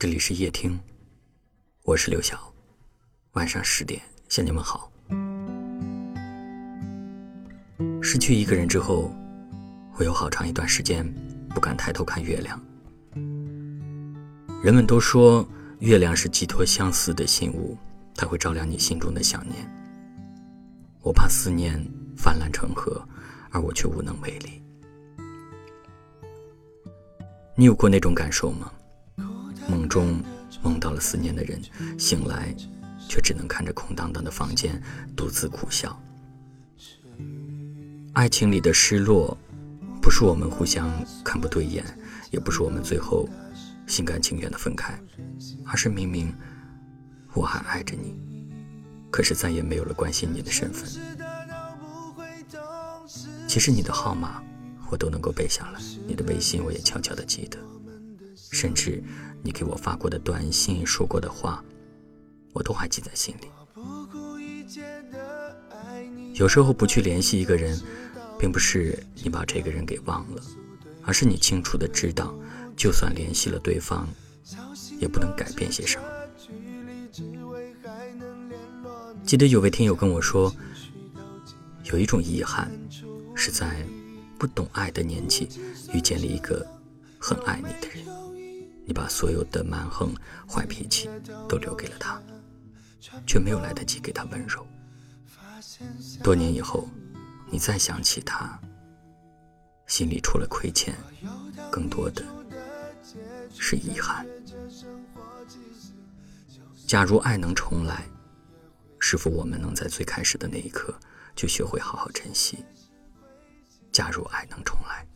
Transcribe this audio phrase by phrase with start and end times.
[0.00, 0.78] 这里是夜听，
[1.82, 2.38] 我是刘晓。
[3.32, 4.88] 晚上十点向你们好。
[8.00, 9.12] 失去一个人之后，
[9.96, 11.04] 我有好长一段时间
[11.48, 12.64] 不敢抬头看月亮。
[14.62, 15.44] 人们都说
[15.80, 17.76] 月亮是寄托相思的信物，
[18.14, 19.68] 它会照亮你心中的想念。
[21.02, 21.84] 我怕思念
[22.16, 23.04] 泛滥成河，
[23.50, 24.62] 而我却无能为力。
[27.56, 28.72] 你有过那种感受吗？
[29.88, 30.22] 中
[30.62, 31.60] 梦到了思念的人，
[31.98, 32.54] 醒来
[33.08, 34.80] 却只能看着空荡荡的房间，
[35.16, 35.98] 独自苦笑。
[38.12, 39.36] 爱情里的失落，
[40.02, 40.90] 不是我们互相
[41.24, 41.84] 看不对眼，
[42.30, 43.28] 也不是我们最后
[43.86, 44.98] 心甘情愿的分开，
[45.64, 46.34] 而是明明
[47.34, 48.14] 我还爱着你，
[49.10, 50.88] 可是再也没有了关心你的身份。
[53.46, 54.42] 其实你的号码
[54.90, 57.58] 我都能够背下来，你的微信我也悄悄的记得。
[58.50, 59.02] 甚至
[59.42, 61.64] 你给我发过的短信、说过的话，
[62.52, 63.48] 我都还记在心里。
[66.34, 67.80] 有时候不去联系一个人，
[68.38, 70.42] 并不是你把这个人给忘了，
[71.02, 72.34] 而是你清楚的知道，
[72.76, 74.08] 就算联系了对方，
[75.00, 76.04] 也不能改变些什么。
[79.24, 80.54] 记得有位听友跟我说，
[81.84, 82.70] 有一种遗憾，
[83.34, 83.84] 是在
[84.38, 85.48] 不懂爱的年纪，
[85.92, 86.64] 遇见了一个
[87.18, 88.06] 很爱你的人。
[88.88, 90.14] 你把所有的蛮横、
[90.48, 91.10] 坏脾气
[91.46, 92.18] 都留给了他，
[93.26, 94.66] 却没有来得及给他温柔。
[96.24, 96.88] 多年以后，
[97.50, 98.58] 你再想起他，
[99.86, 100.96] 心里除了亏欠，
[101.70, 102.24] 更多的
[103.58, 104.26] 是遗憾。
[106.86, 108.08] 假如爱能重来，
[108.98, 110.98] 是否我们能在最开始的那一刻
[111.36, 112.64] 就学会好好珍惜？
[113.92, 115.06] 假如爱能重来，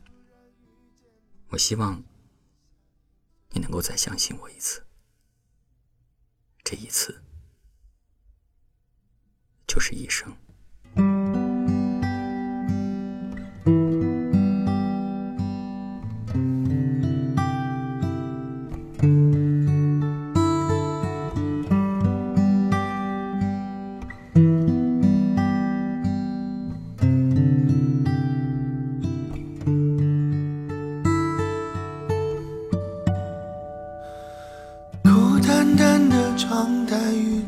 [1.49, 2.05] 我希望。
[3.53, 4.87] 你能够再相信我一次，
[6.65, 7.23] 这一次
[9.67, 10.37] 就是一生。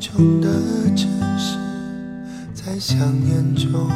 [0.01, 0.49] 中的
[0.95, 1.09] 城
[1.39, 1.57] 市，
[2.53, 3.91] 在想念中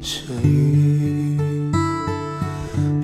[0.00, 1.38] 失语。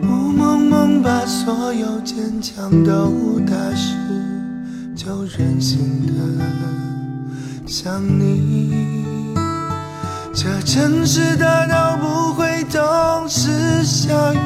[0.02, 3.94] 雾蒙蒙把所有坚强都打湿，
[4.94, 6.12] 就任性的
[7.66, 9.04] 想你。
[10.34, 14.38] 这城市大到不会同时下雨，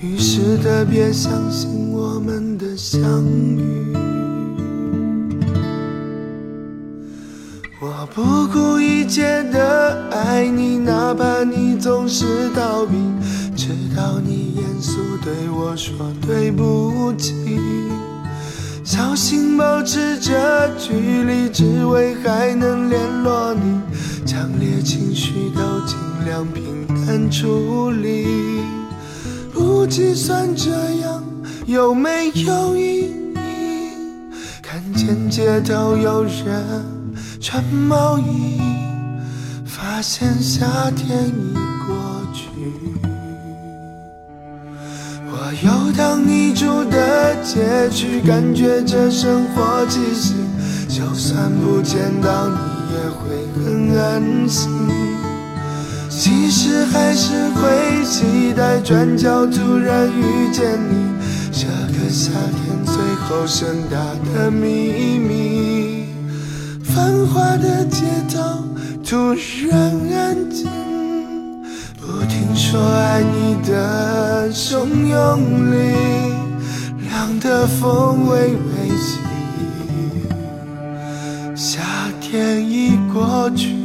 [0.00, 3.96] 于是特别相信我们的相遇。
[8.14, 12.96] 不顾一切的爱你，哪怕你总是逃避，
[13.54, 15.94] 直到你严肃对我说
[16.26, 17.34] 对不起。
[18.84, 23.80] 小心保持着距离，只为还能联络你。
[24.24, 28.60] 强烈情绪都尽量平淡处理，
[29.52, 31.22] 不计算这样
[31.66, 33.10] 有没有意义。
[34.62, 37.05] 看见街头有人。
[37.40, 38.60] 穿毛衣，
[39.64, 40.66] 发现夏
[40.96, 41.54] 天已
[41.86, 41.96] 过
[42.32, 42.48] 去。
[45.28, 50.34] 我游荡你住的街区，感觉这生活气息。
[50.88, 52.56] 就算不见到你，
[52.94, 54.70] 也会很安心。
[56.08, 61.12] 其实还是会期待转角突然遇见你，
[61.52, 62.94] 这个夏天最
[63.26, 63.98] 后盛大
[64.32, 65.55] 的秘密。
[66.96, 68.64] 繁华的街道
[69.04, 69.34] 突
[69.68, 69.78] 然
[70.14, 70.66] 安静，
[72.00, 75.92] 不停说爱你的汹涌里，
[77.06, 79.18] 凉的风微微起，
[81.54, 81.82] 夏
[82.18, 83.76] 天已过去。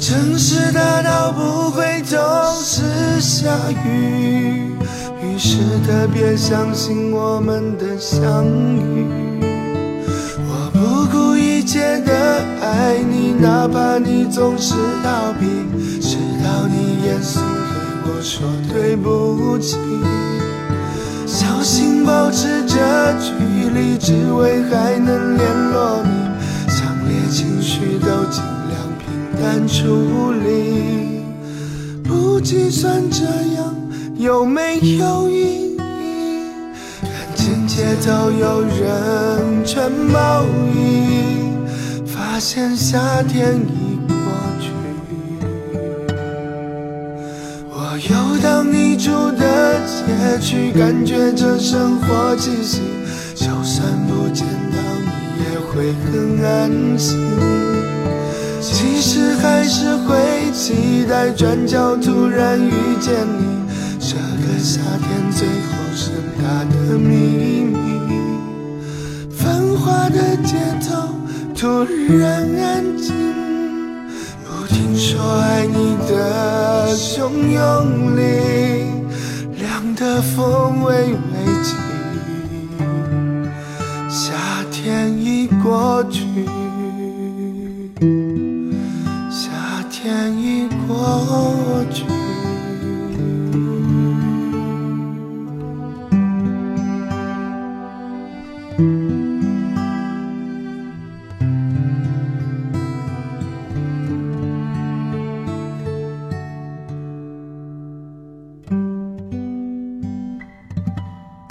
[0.00, 2.18] 城市大到不会总
[2.64, 3.50] 是下
[3.84, 4.72] 雨，
[5.22, 9.06] 于是特别相信我们的相遇。
[10.48, 12.12] 我不顾一切的
[12.62, 14.74] 爱你，哪怕你总是
[15.04, 15.46] 逃避，
[16.00, 19.76] 直到你严肃对我说对不起。
[21.26, 22.74] 小心保持着
[23.20, 26.10] 距离，只为还能联络你。
[26.72, 28.69] 强烈情绪都尽量
[29.40, 31.22] 平淡处理，
[32.04, 33.74] 不计算这样
[34.18, 35.76] 有没有意义。
[37.00, 40.44] 感情节奏有人穿毛
[40.74, 41.54] 衣，
[42.04, 44.14] 发现夏天已过
[44.60, 44.68] 去。
[47.70, 52.82] 我游荡你住的街区，感觉这生活气息。
[53.34, 55.08] 就算不见到你，
[55.44, 57.18] 也会很安心。
[59.70, 63.70] 还是会期待转角突然遇见你。
[64.00, 66.12] 这个夏天最后盛
[66.42, 67.78] 大的秘密，
[69.30, 71.14] 繁华的街头
[71.54, 71.84] 突
[72.18, 73.14] 然安静。
[74.44, 78.20] 不听说爱你的汹涌里，
[79.56, 81.76] 凉的风微微起。
[84.08, 84.34] 夏
[84.72, 86.24] 天已过去，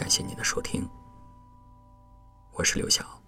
[0.10, 0.90] 感谢您的收听，
[2.54, 3.19] 我是刘晓。